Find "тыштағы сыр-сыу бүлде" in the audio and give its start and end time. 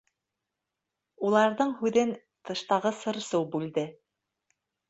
2.51-3.89